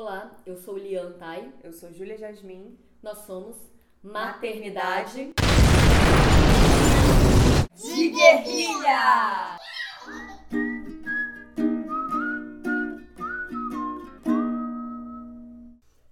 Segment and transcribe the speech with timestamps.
[0.00, 1.52] Olá, eu sou Lian Tai.
[1.62, 2.78] Eu sou Júlia Jasmin.
[3.02, 3.54] Nós somos
[4.02, 5.34] Maternidade,
[7.74, 9.58] de Guerrilha!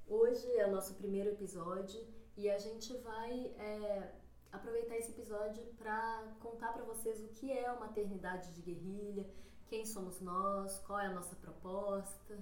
[0.06, 4.12] Hoje é o nosso primeiro episódio e a gente vai é,
[4.52, 9.26] aproveitar esse episódio para contar para vocês o que é a maternidade de guerrilha,
[9.66, 12.36] quem somos nós, qual é a nossa proposta.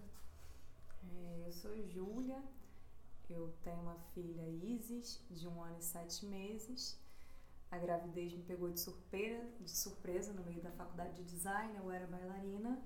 [1.17, 2.43] É, eu sou Júlia,
[3.29, 7.01] eu tenho uma filha Isis, de um ano e sete meses.
[7.71, 11.91] A gravidez me pegou de surpresa, de surpresa no meio da faculdade de design, eu
[11.91, 12.81] era bailarina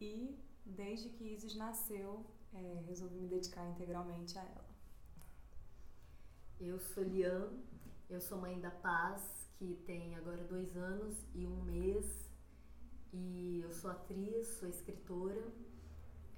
[0.00, 4.70] e desde que Isis nasceu, é, resolvi me dedicar integralmente a ela.
[6.58, 7.50] Eu sou Lian,
[8.08, 12.28] eu sou mãe da Paz, que tem agora dois anos e um mês,
[13.12, 15.52] e eu sou atriz, sou escritora,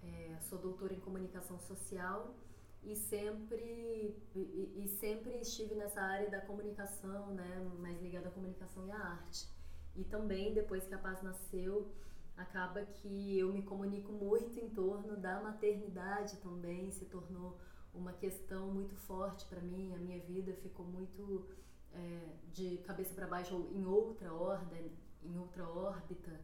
[0.03, 2.35] é, sou doutora em comunicação social
[2.83, 8.87] e sempre e, e, sempre estive nessa área da comunicação, né, mais ligada à comunicação
[8.87, 9.49] e à arte.
[9.95, 11.93] E também depois que a Paz nasceu,
[12.37, 17.59] acaba que eu me comunico muito em torno da maternidade também, se tornou
[17.95, 21.47] uma questão muito forte para mim, a minha vida ficou muito
[21.93, 24.91] é, de cabeça para baixo em outra ordem,
[25.23, 26.41] em outra órbita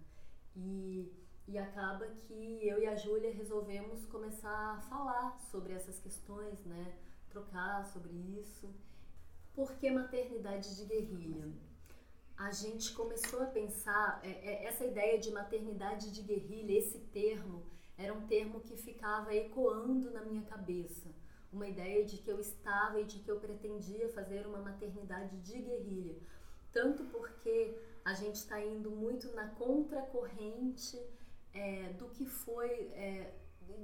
[0.55, 1.11] e
[1.49, 6.95] e acaba que eu e a Júlia resolvemos começar a falar sobre essas questões, né?
[7.31, 8.69] Trocar sobre isso.
[9.55, 11.51] Por que maternidade de guerrilha?
[12.37, 17.65] A gente começou a pensar, é, é, essa ideia de maternidade de guerrilha, esse termo,
[17.97, 21.09] era um termo que ficava ecoando na minha cabeça.
[21.51, 25.59] Uma ideia de que eu estava e de que eu pretendia fazer uma maternidade de
[25.59, 26.17] guerrilha.
[26.71, 31.03] Tanto porque a gente está indo muito na contracorrente
[31.59, 33.35] é, do que foi, é,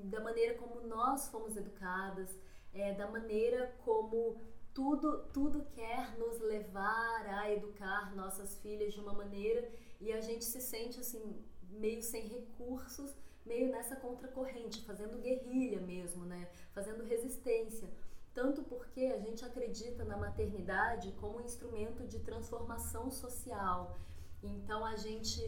[0.05, 2.31] da maneira como nós fomos educadas,
[2.73, 4.41] é, da maneira como
[4.73, 9.69] tudo, tudo quer nos levar a educar nossas filhas de uma maneira
[10.01, 13.15] e a gente se sente assim, meio sem recursos,
[13.45, 16.49] meio nessa contracorrente, fazendo guerrilha mesmo, né?
[16.73, 17.89] Fazendo resistência.
[18.33, 23.97] Tanto porque a gente acredita na maternidade como um instrumento de transformação social.
[24.43, 25.41] Então a gente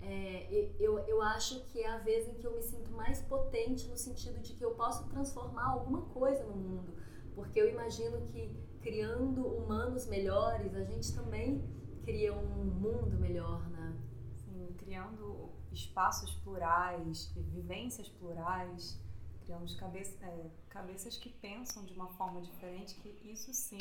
[0.00, 3.88] é, eu, eu acho que é a vez em que eu me sinto mais potente
[3.88, 6.94] no sentido de que eu posso transformar alguma coisa no mundo.
[7.34, 11.62] Porque eu imagino que criando humanos melhores, a gente também
[12.04, 13.96] cria um mundo melhor, né?
[14.36, 18.98] Sim, criando espaços plurais, vivências plurais,
[19.42, 23.78] criamos cabeça, é, cabeças que pensam de uma forma diferente, que isso sim,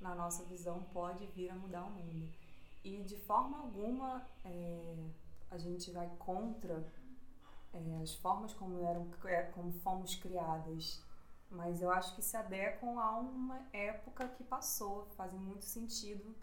[0.00, 2.28] na nossa visão, pode vir a mudar o mundo.
[2.82, 4.26] E de forma alguma.
[4.44, 4.94] É,
[5.54, 6.84] a gente vai contra
[7.72, 11.02] é, as formas como eram é, como fomos criadas.
[11.50, 16.34] Mas eu acho que se adequam a uma época que passou fazem muito sentido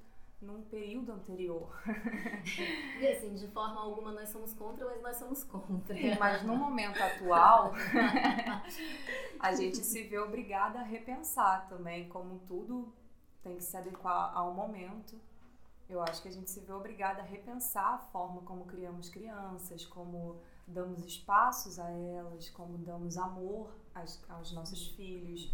[0.41, 1.72] num período anterior.
[2.99, 5.95] E assim de forma alguma nós somos contra mas nós somos contra.
[6.19, 7.73] Mas no momento atual
[9.39, 12.93] a gente se vê obrigada a repensar também como tudo
[13.41, 15.19] tem que se adequar ao momento
[15.91, 19.85] eu acho que a gente se vê obrigada a repensar a forma como criamos crianças,
[19.85, 25.52] como damos espaços a elas, como damos amor aos, aos nossos filhos,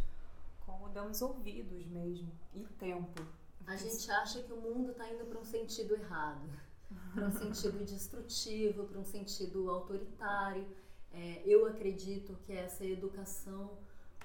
[0.65, 3.25] como damos ouvidos mesmo e tempo.
[3.65, 6.47] A gente acha que o mundo está indo para um sentido errado,
[7.13, 10.67] para um sentido destrutivo, para um sentido autoritário.
[11.11, 13.71] É, eu acredito que essa educação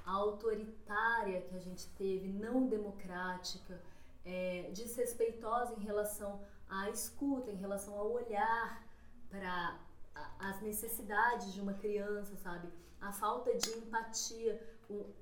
[0.05, 3.81] autoritária que a gente teve, não democrática,
[4.25, 8.87] é, desrespeitosa em relação à escuta, em relação ao olhar
[9.29, 9.81] para
[10.39, 12.69] as necessidades de uma criança, sabe?
[13.01, 14.61] A falta de empatia,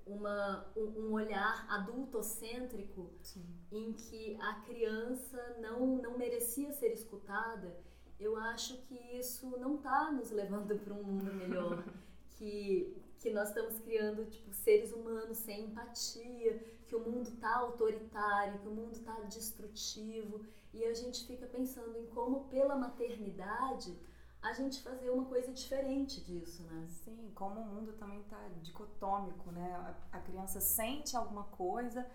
[0.06, 3.44] uma, um olhar adultocêntrico Sim.
[3.71, 7.77] em que a criança não, não merecia ser escutada,
[8.19, 11.83] eu acho que isso não está nos levando para um mundo melhor.
[12.41, 18.59] que, que nós estamos criando tipo, seres humanos sem empatia, que o mundo está autoritário,
[18.60, 23.95] que o mundo está destrutivo, e a gente fica pensando em como, pela maternidade,
[24.41, 26.87] a gente fazer uma coisa diferente disso, né?
[26.89, 29.95] Sim, como o mundo também está dicotômico, né?
[30.10, 32.10] A, criança sente alguma coisa,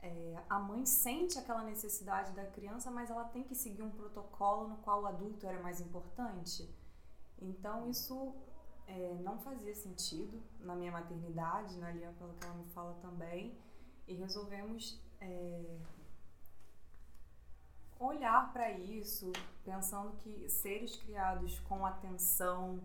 [0.00, 4.68] é, a mãe sente aquela necessidade da criança, mas ela tem que seguir um protocolo
[4.68, 6.72] no qual o adulto era mais importante.
[7.40, 8.36] Então isso
[8.86, 13.56] é, não fazia sentido na minha maternidade, na Lian, pelo que ela me fala também
[14.06, 15.78] e resolvemos é,
[17.98, 19.32] olhar para isso,
[19.64, 22.80] pensando que seres criados com atenção,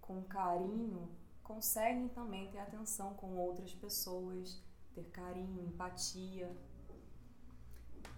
[0.00, 1.08] com carinho,
[1.42, 4.60] conseguem também ter atenção com outras pessoas,
[4.94, 6.50] ter carinho, empatia.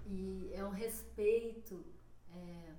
[0.06, 1.84] E é um respeito,
[2.32, 2.74] é,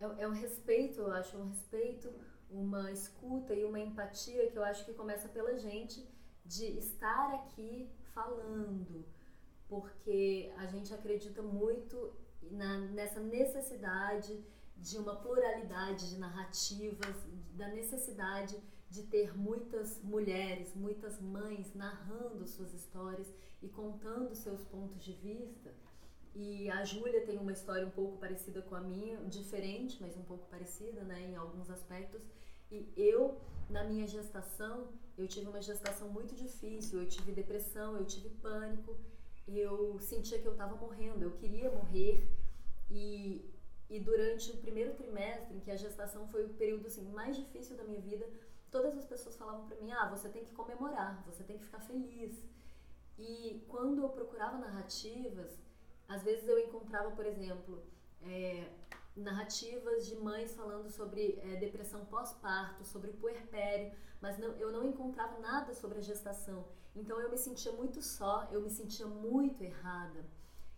[0.00, 2.12] é, é um respeito, eu acho, um respeito,
[2.52, 6.06] uma escuta e uma empatia que eu acho que começa pela gente
[6.44, 9.04] de estar aqui falando,
[9.68, 12.12] porque a gente acredita muito
[12.50, 14.44] na, nessa necessidade
[14.76, 17.16] de uma pluralidade de narrativas,
[17.54, 18.60] da necessidade
[18.90, 23.32] de ter muitas mulheres, muitas mães narrando suas histórias
[23.62, 25.72] e contando seus pontos de vista.
[26.34, 30.22] E a Júlia tem uma história um pouco parecida com a minha, diferente, mas um
[30.22, 32.22] pouco parecida, né, em alguns aspectos.
[32.70, 33.38] E eu,
[33.68, 38.96] na minha gestação, eu tive uma gestação muito difícil, eu tive depressão, eu tive pânico,
[39.46, 42.26] eu sentia que eu estava morrendo, eu queria morrer.
[42.90, 43.44] E,
[43.90, 47.76] e durante o primeiro trimestre, em que a gestação foi o período assim, mais difícil
[47.76, 48.26] da minha vida,
[48.70, 51.80] todas as pessoas falavam para mim: ah, você tem que comemorar, você tem que ficar
[51.80, 52.42] feliz.
[53.18, 55.58] E quando eu procurava narrativas,
[56.14, 57.82] às vezes eu encontrava, por exemplo,
[58.22, 58.68] é,
[59.16, 65.38] narrativas de mães falando sobre é, depressão pós-parto, sobre puerpério, mas não, eu não encontrava
[65.40, 66.66] nada sobre a gestação.
[66.94, 70.24] Então eu me sentia muito só, eu me sentia muito errada.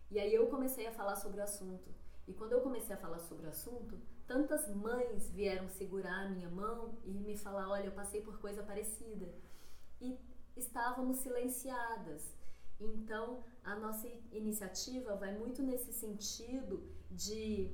[0.09, 1.93] E aí eu comecei a falar sobre o assunto.
[2.27, 6.49] E quando eu comecei a falar sobre o assunto, tantas mães vieram segurar a minha
[6.49, 9.27] mão e me falar: olha, eu passei por coisa parecida.
[9.99, 10.17] E
[10.55, 12.33] estávamos silenciadas.
[12.79, 17.71] Então, a nossa iniciativa vai muito nesse sentido de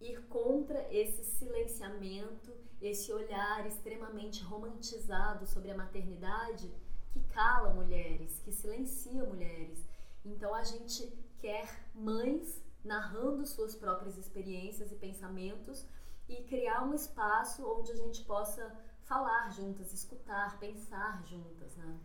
[0.00, 6.72] ir contra esse silenciamento, esse olhar extremamente romantizado sobre a maternidade
[7.12, 9.86] que cala mulheres, que silencia mulheres.
[10.24, 11.06] Então, a gente
[11.38, 15.86] quer mães narrando suas próprias experiências e pensamentos
[16.28, 18.74] e criar um espaço onde a gente possa
[19.04, 22.00] falar juntas, escutar, pensar juntas, né?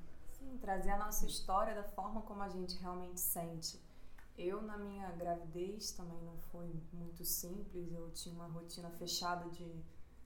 [0.61, 3.79] Trazer a nossa história da forma como a gente realmente sente.
[4.37, 7.91] Eu, na minha gravidez, também não foi muito simples.
[7.91, 9.65] Eu tinha uma rotina fechada de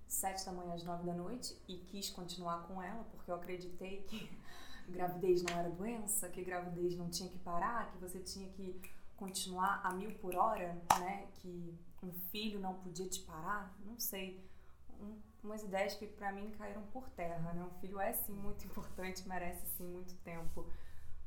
[0.07, 4.01] sete da manhã às nove da noite e quis continuar com ela porque eu acreditei
[4.03, 4.29] que
[4.89, 8.81] gravidez não era doença, que gravidez não tinha que parar, que você tinha que
[9.15, 11.27] continuar a mil por hora, né?
[11.35, 14.43] Que um filho não podia te parar, não sei.
[14.99, 17.63] Um, umas ideias que para mim caíram por terra, né?
[17.63, 20.65] Um filho é sim muito importante, merece sim muito tempo,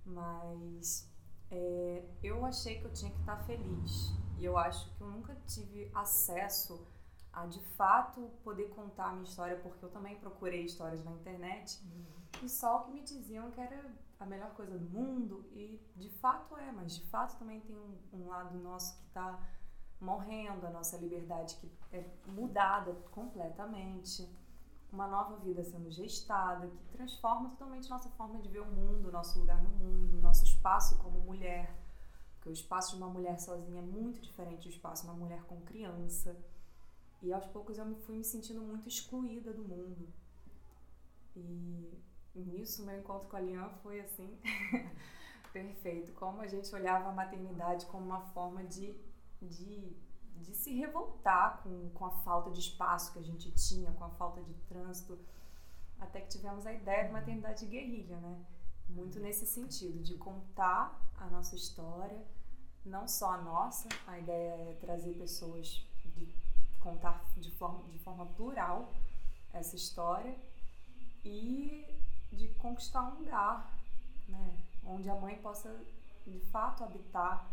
[0.04, 1.08] mas
[1.50, 5.34] é, eu achei que eu tinha que estar feliz e eu acho que eu nunca
[5.46, 6.86] tive acesso
[7.32, 11.80] a de fato poder contar a minha história porque eu também procurei histórias na internet
[11.84, 12.04] uhum.
[12.44, 13.84] e só o que me diziam que era
[14.20, 17.98] a melhor coisa do mundo e de fato é, mas de fato também tem um,
[18.12, 19.40] um lado nosso que está
[20.04, 24.28] morrendo, a nossa liberdade que é mudada completamente,
[24.92, 29.40] uma nova vida sendo gestada que transforma totalmente nossa forma de ver o mundo, nosso
[29.40, 31.74] lugar no mundo, nosso espaço como mulher,
[32.36, 35.42] porque o espaço de uma mulher sozinha é muito diferente do espaço de uma mulher
[35.44, 36.36] com criança.
[37.22, 40.06] E aos poucos eu fui me sentindo muito excluída do mundo.
[41.34, 42.04] E
[42.34, 44.38] nisso, meu encontro com a Lian foi assim,
[45.52, 46.12] perfeito.
[46.12, 48.94] Como a gente olhava a maternidade como uma forma de,
[49.48, 49.96] de,
[50.36, 54.10] de se revoltar com, com a falta de espaço que a gente tinha, com a
[54.10, 55.18] falta de trânsito,
[55.98, 58.44] até que tivemos a ideia de maternidade de guerrilha, né?
[58.88, 62.22] Muito nesse sentido, de contar a nossa história,
[62.84, 66.28] não só a nossa, a ideia é trazer pessoas, de
[66.80, 68.92] contar de forma, de forma plural
[69.52, 70.36] essa história
[71.24, 71.86] e
[72.30, 73.72] de conquistar um lugar,
[74.28, 74.58] né?
[74.84, 75.74] Onde a mãe possa
[76.26, 77.50] de fato habitar,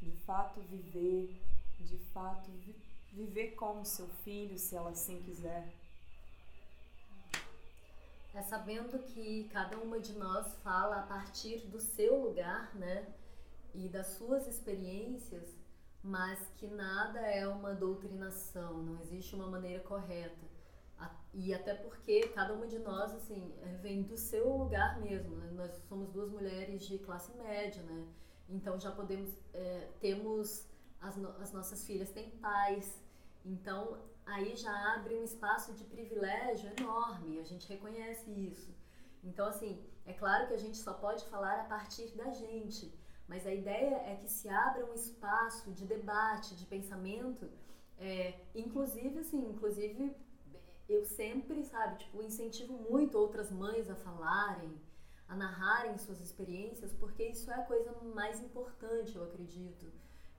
[0.00, 1.40] de fato viver,
[1.80, 2.74] de fato vi
[3.12, 5.72] viver com seu filho, se ela assim quiser.
[8.34, 13.06] É sabendo que cada uma de nós fala a partir do seu lugar, né?
[13.74, 15.48] E das suas experiências,
[16.02, 20.46] mas que nada é uma doutrinação, não existe uma maneira correta.
[21.34, 25.50] E até porque cada uma de nós, assim, vem do seu lugar mesmo, né?
[25.52, 28.06] Nós somos duas mulheres de classe média, né?
[28.48, 30.66] Então já podemos, é, temos,
[31.00, 33.00] as, no, as nossas filhas têm pais,
[33.44, 38.74] então aí já abre um espaço de privilégio enorme, a gente reconhece isso.
[39.22, 42.92] Então, assim, é claro que a gente só pode falar a partir da gente,
[43.26, 47.50] mas a ideia é que se abra um espaço de debate, de pensamento,
[47.98, 50.16] é, inclusive, assim, inclusive
[50.88, 54.72] eu sempre, sabe, tipo, incentivo muito outras mães a falarem,
[55.28, 59.92] a narrarem suas experiências, porque isso é a coisa mais importante, eu acredito.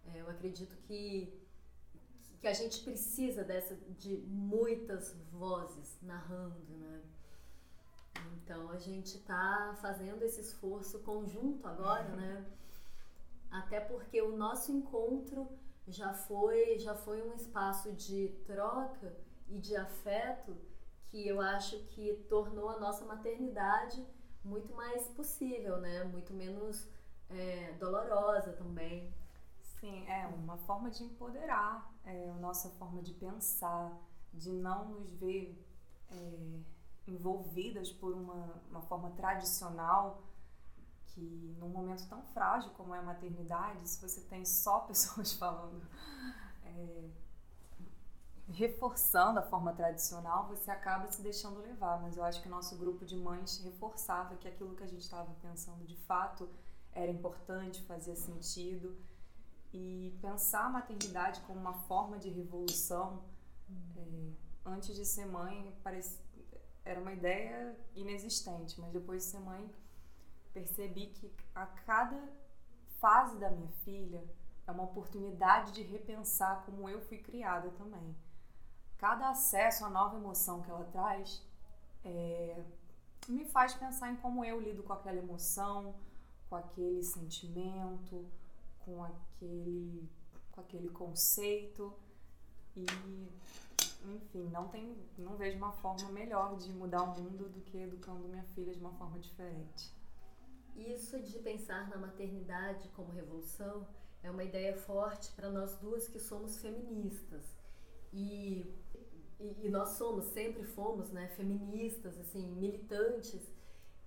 [0.07, 1.31] É, eu acredito que,
[2.39, 7.03] que a gente precisa dessa, de muitas vozes narrando, né?
[8.33, 12.45] Então a gente está fazendo esse esforço conjunto agora, né?
[13.51, 15.47] Até porque o nosso encontro
[15.87, 19.15] já foi já foi um espaço de troca
[19.47, 20.55] e de afeto
[21.07, 24.03] que eu acho que tornou a nossa maternidade
[24.43, 26.03] muito mais possível, né?
[26.03, 26.87] Muito menos
[27.29, 29.13] é, dolorosa também.
[29.79, 33.97] Sim, é uma forma de empoderar, é a nossa forma de pensar,
[34.33, 35.57] de não nos ver
[36.11, 36.59] é,
[37.07, 40.23] envolvidas por uma, uma forma tradicional
[41.05, 45.81] que num momento tão frágil como é a maternidade, se você tem só pessoas falando,
[46.63, 47.09] é,
[48.51, 52.01] reforçando a forma tradicional, você acaba se deixando levar.
[52.01, 55.01] Mas eu acho que o nosso grupo de mães reforçava que aquilo que a gente
[55.01, 56.49] estava pensando de fato
[56.91, 58.97] era importante, fazia sentido.
[59.71, 63.23] E pensar a maternidade como uma forma de revolução,
[63.95, 64.31] é,
[64.65, 65.71] antes de ser mãe,
[66.83, 69.71] era uma ideia inexistente, mas depois de ser mãe,
[70.51, 72.19] percebi que a cada
[72.97, 74.23] fase da minha filha
[74.65, 78.15] é uma oportunidade de repensar como eu fui criada também.
[78.99, 81.41] Cada acesso à nova emoção que ela traz
[82.03, 82.61] é,
[83.27, 85.95] me faz pensar em como eu lido com aquela emoção,
[86.49, 88.25] com aquele sentimento,
[88.79, 90.07] com aquele,
[90.51, 91.93] com aquele conceito
[92.75, 92.85] e
[94.05, 98.27] enfim, não tem, não vejo uma forma melhor de mudar o mundo do que educando
[98.27, 99.93] minha filha de uma forma diferente.
[100.75, 103.85] Isso de pensar na maternidade como revolução
[104.23, 107.43] é uma ideia forte para nós duas que somos feministas.
[108.13, 108.73] E,
[109.39, 113.41] e, e, nós somos, sempre fomos, né, feministas, assim, militantes.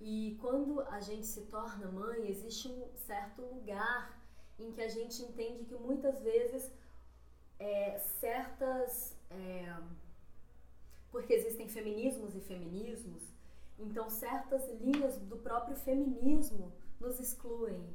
[0.01, 4.21] E quando a gente se torna mãe, existe um certo lugar
[4.59, 6.71] em que a gente entende que muitas vezes
[7.59, 9.17] é, certas.
[9.31, 9.75] É,
[11.11, 13.23] porque existem feminismos e feminismos,
[13.79, 17.87] então certas linhas do próprio feminismo nos excluem.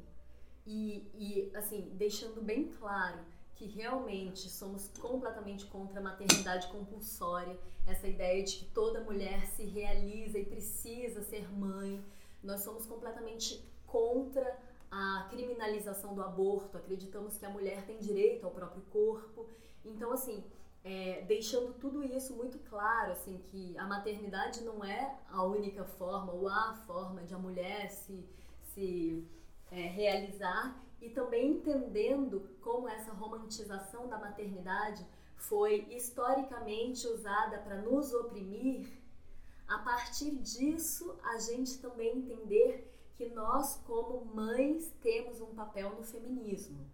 [0.65, 3.19] E, e assim, deixando bem claro
[3.57, 9.63] que realmente somos completamente contra a maternidade compulsória, essa ideia de que toda mulher se
[9.65, 12.03] realiza e precisa ser mãe.
[12.43, 14.59] Nós somos completamente contra
[14.91, 19.47] a criminalização do aborto, acreditamos que a mulher tem direito ao próprio corpo.
[19.83, 20.43] Então, assim,
[20.83, 26.31] é, deixando tudo isso muito claro, assim, que a maternidade não é a única forma
[26.31, 28.23] ou a forma de a mulher se,
[28.73, 29.27] se
[29.71, 38.13] é, realizar e também entendendo como essa romantização da maternidade foi historicamente usada para nos
[38.13, 38.87] oprimir,
[39.67, 46.03] a partir disso a gente também entender que nós, como mães, temos um papel no
[46.03, 46.85] feminismo.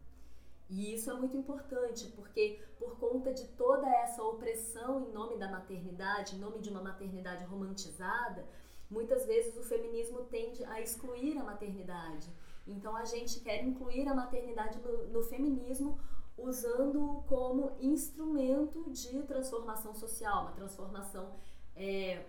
[0.69, 5.51] E isso é muito importante, porque por conta de toda essa opressão em nome da
[5.51, 8.47] maternidade, em nome de uma maternidade romantizada,
[8.89, 12.27] muitas vezes o feminismo tende a excluir a maternidade.
[12.65, 15.99] Então a gente quer incluir a maternidade no, no feminismo
[16.37, 21.35] usando como instrumento de transformação social, uma transformação
[21.75, 22.25] é,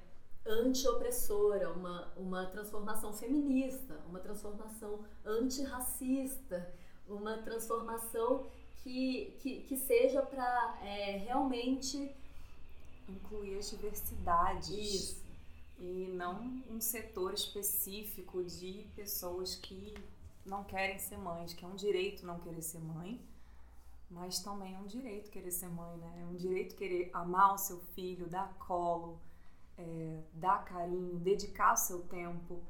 [0.47, 6.73] anti-opressora, uma, uma transformação feminista, uma transformação antirracista,
[7.09, 8.47] uma transformação
[8.83, 12.15] que, que, que seja para é, realmente
[13.09, 14.69] incluir as diversidades.
[14.69, 15.25] Isso.
[15.79, 19.95] E não um setor específico de pessoas que
[20.45, 23.21] não querem ser mães, que é um direito não querer ser mãe,
[24.11, 26.23] mas também é um direito querer ser mãe, né?
[26.23, 29.19] É um direito querer amar o seu filho, dar colo,
[29.79, 32.63] é, dar carinho, dedicar o seu tempo.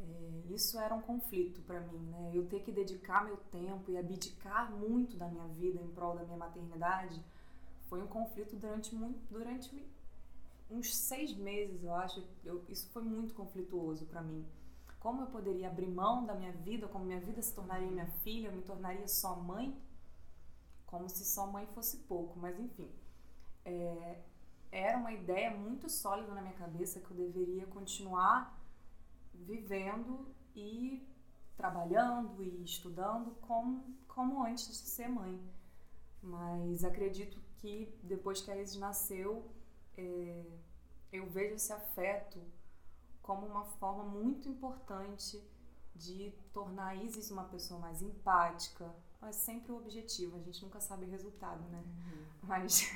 [0.00, 2.30] É, isso era um conflito para mim, né?
[2.34, 6.24] Eu ter que dedicar meu tempo e abdicar muito da minha vida em prol da
[6.24, 7.22] minha maternidade
[7.88, 9.84] foi um conflito durante muito, durante
[10.70, 12.24] uns seis meses, eu acho.
[12.44, 14.46] Eu, isso foi muito conflituoso para mim.
[15.00, 18.48] Como eu poderia abrir mão da minha vida, como minha vida se tornaria minha filha,
[18.48, 19.74] eu me tornaria só mãe,
[20.86, 22.38] como se só mãe fosse pouco.
[22.38, 22.92] Mas enfim,
[23.64, 24.20] é,
[24.70, 28.60] era uma ideia muito sólida na minha cabeça que eu deveria continuar
[29.32, 31.08] vivendo e
[31.56, 35.40] trabalhando e estudando como, como antes de ser mãe.
[36.22, 39.50] Mas acredito que depois que a Isis nasceu,
[39.96, 40.44] é,
[41.10, 42.38] eu vejo esse afeto
[43.22, 45.42] como uma forma muito importante
[45.94, 48.94] de tornar a Isis uma pessoa mais empática.
[49.22, 51.84] É sempre o objetivo, a gente nunca sabe o resultado, né?
[51.84, 52.26] Uhum.
[52.42, 52.90] Mas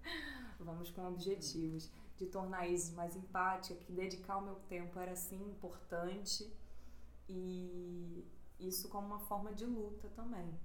[0.58, 5.12] vamos com objetivos, de tornar a Isis mais empática, que dedicar o meu tempo era
[5.12, 6.50] assim importante
[7.28, 8.24] e
[8.58, 10.58] isso como uma forma de luta também,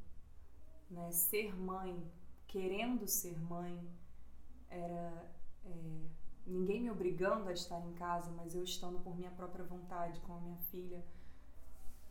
[0.90, 1.12] né?
[1.12, 2.10] Ser mãe,
[2.48, 3.86] querendo ser mãe,
[4.70, 5.30] era
[5.66, 6.06] é,
[6.46, 10.34] ninguém me obrigando a estar em casa, mas eu estando por minha própria vontade com
[10.34, 11.04] a minha filha,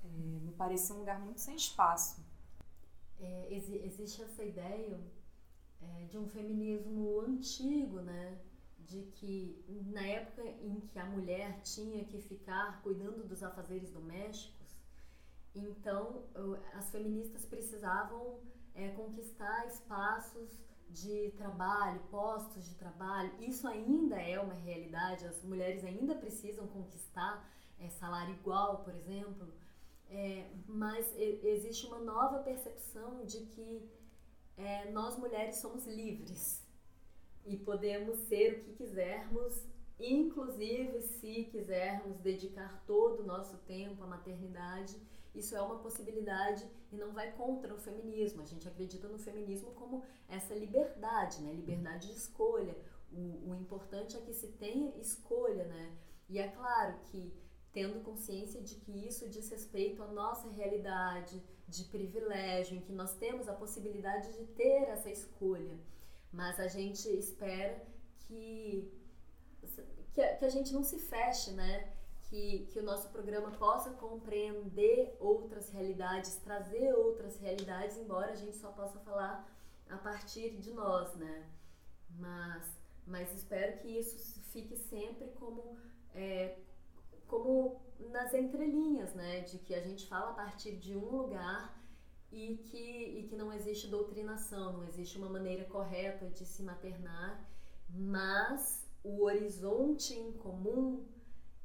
[0.04, 2.22] é, me parecia um lugar muito sem espaço.
[3.18, 4.98] É, existe essa ideia
[5.82, 8.38] é, de um feminismo antigo, né?
[8.78, 14.60] De que na época em que a mulher tinha que ficar cuidando dos afazeres domésticos,
[15.54, 16.24] então
[16.74, 18.40] as feministas precisavam
[18.74, 23.32] é, conquistar espaços de trabalho, postos de trabalho.
[23.40, 29.48] Isso ainda é uma realidade, as mulheres ainda precisam conquistar é, salário igual, por exemplo.
[30.08, 33.88] É, mas existe uma nova percepção de que
[34.56, 36.66] é, nós mulheres somos livres
[37.46, 39.64] e podemos ser o que quisermos,
[39.98, 44.96] inclusive se quisermos dedicar todo o nosso tempo à maternidade.
[45.34, 48.42] Isso é uma possibilidade e não vai contra o feminismo.
[48.42, 51.52] A gente acredita no feminismo como essa liberdade, né?
[51.52, 52.76] liberdade de escolha.
[53.12, 55.96] O, o importante é que se tenha escolha, né?
[56.28, 57.32] E é claro que
[57.72, 63.14] tendo consciência de que isso diz respeito à nossa realidade de privilégio, em que nós
[63.14, 65.78] temos a possibilidade de ter essa escolha,
[66.32, 67.80] mas a gente espera
[68.26, 68.92] que,
[70.12, 71.92] que, a, que a gente não se feche, né?
[72.30, 78.56] Que, que o nosso programa possa compreender outras realidades, trazer outras realidades, embora a gente
[78.56, 79.52] só possa falar
[79.88, 81.50] a partir de nós, né?
[82.16, 82.72] Mas,
[83.04, 85.76] mas espero que isso fique sempre como
[86.14, 86.56] é,
[87.26, 91.78] como nas entrelinhas, né, de que a gente fala a partir de um lugar
[92.32, 97.48] e que, e que não existe doutrinação, não existe uma maneira correta de se maternar,
[97.88, 101.04] mas o horizonte em comum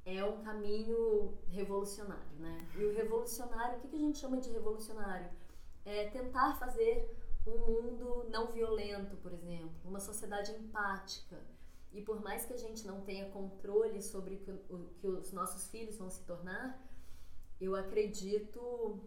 [0.06, 2.68] é um caminho revolucionário, né?
[2.76, 5.30] E o revolucionário, o que a gente chama de revolucionário?
[5.84, 7.12] É tentar fazer
[7.46, 11.38] um mundo não violento, por exemplo, uma sociedade empática,
[11.92, 14.36] e por mais que a gente não tenha controle sobre
[14.70, 16.80] o que os nossos filhos vão se tornar,
[17.60, 19.00] eu acredito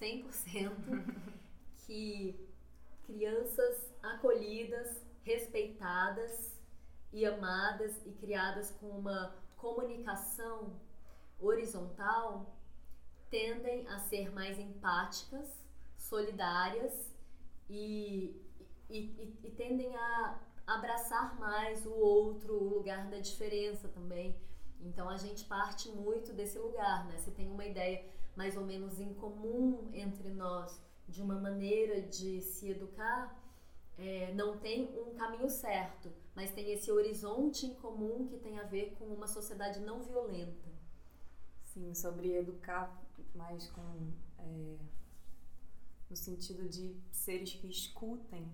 [0.00, 0.72] 100%
[1.84, 2.48] que
[3.04, 6.56] crianças acolhidas, respeitadas
[7.12, 10.74] e amadas e criadas com uma comunicação
[11.40, 12.52] horizontal
[13.30, 15.48] tendem a ser mais empáticas,
[15.96, 16.92] solidárias
[17.70, 18.36] e,
[18.90, 24.36] e, e, e tendem a abraçar mais o outro, o lugar da diferença também.
[24.80, 27.16] Então a gente parte muito desse lugar, né?
[27.16, 28.04] Você tem uma ideia
[28.36, 33.40] mais ou menos em comum entre nós de uma maneira de se educar,
[33.98, 38.64] é, não tem um caminho certo, mas tem esse horizonte em comum que tem a
[38.64, 40.70] ver com uma sociedade não violenta.
[41.62, 43.02] Sim, sobre educar
[43.34, 44.76] mais com é,
[46.10, 48.52] no sentido de seres que escutem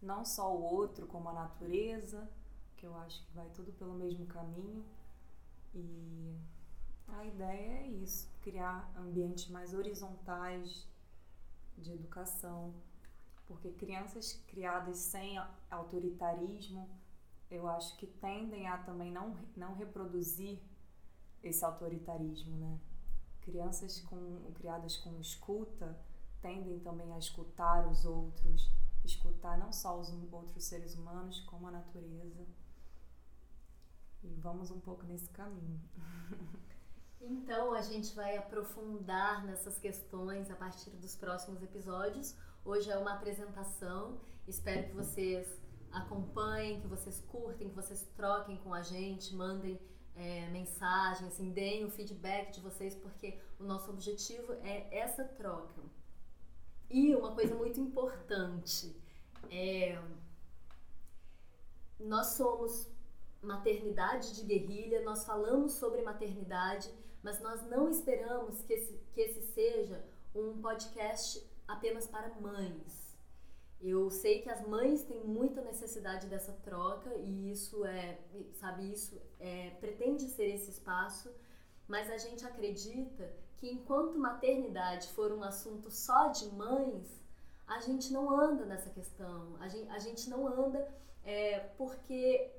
[0.00, 2.28] não só o outro, como a natureza,
[2.76, 4.84] que eu acho que vai tudo pelo mesmo caminho.
[5.74, 6.36] E
[7.08, 10.86] a ideia é isso, criar ambientes mais horizontais
[11.78, 12.74] de educação,
[13.52, 15.38] porque crianças criadas sem
[15.70, 16.88] autoritarismo,
[17.50, 20.58] eu acho que tendem a também não, não reproduzir
[21.42, 22.80] esse autoritarismo, né?
[23.42, 25.98] Crianças com, criadas com escuta
[26.40, 28.70] tendem também a escutar os outros,
[29.04, 32.46] escutar não só os outros seres humanos, como a natureza.
[34.22, 35.80] E vamos um pouco nesse caminho.
[37.24, 42.34] Então, a gente vai aprofundar nessas questões a partir dos próximos episódios.
[42.64, 44.20] Hoje é uma apresentação.
[44.46, 49.80] Espero que vocês acompanhem, que vocês curtem, que vocês troquem com a gente, mandem
[50.14, 55.82] é, mensagem, assim, deem o feedback de vocês, porque o nosso objetivo é essa troca.
[56.88, 58.94] E uma coisa muito importante
[59.50, 60.00] é
[61.98, 62.88] nós somos
[63.42, 66.88] maternidade de guerrilha, nós falamos sobre maternidade,
[67.24, 73.16] mas nós não esperamos que esse, que esse seja um podcast apenas para mães.
[73.80, 78.20] Eu sei que as mães têm muita necessidade dessa troca e isso é,
[78.54, 81.32] sabe, isso é, pretende ser esse espaço,
[81.88, 87.20] mas a gente acredita que enquanto maternidade for um assunto só de mães,
[87.66, 90.88] a gente não anda nessa questão, a gente, a gente não anda
[91.24, 92.52] é, porque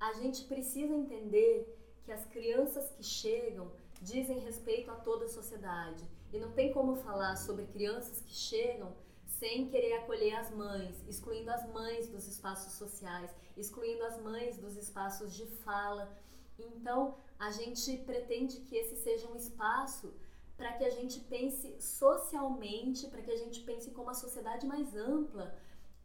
[0.00, 3.70] a gente precisa entender que as crianças que chegam
[4.00, 6.02] dizem respeito a toda a sociedade.
[6.32, 8.94] E não tem como falar sobre crianças que chegam
[9.26, 14.76] sem querer acolher as mães, excluindo as mães dos espaços sociais, excluindo as mães dos
[14.76, 16.16] espaços de fala.
[16.58, 20.14] Então, a gente pretende que esse seja um espaço
[20.56, 24.94] para que a gente pense socialmente, para que a gente pense como uma sociedade mais
[24.94, 25.52] ampla,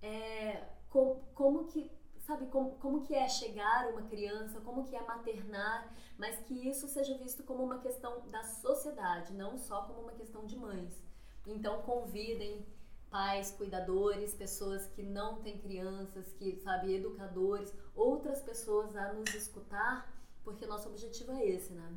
[0.02, 1.92] é, com, como que
[2.28, 6.86] sabe, como, como que é chegar uma criança, como que é maternar, mas que isso
[6.86, 11.02] seja visto como uma questão da sociedade, não só como uma questão de mães.
[11.46, 12.66] Então convidem
[13.10, 20.14] pais, cuidadores, pessoas que não têm crianças, que sabe, educadores, outras pessoas a nos escutar,
[20.44, 21.90] porque nosso objetivo é esse, né?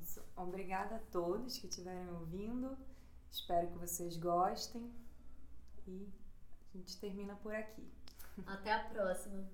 [0.00, 0.22] Isso.
[0.34, 2.74] Obrigada a todos que estiverem ouvindo.
[3.30, 4.90] Espero que vocês gostem
[5.86, 6.08] e
[6.74, 7.97] a gente termina por aqui.
[8.46, 9.44] Até a próxima.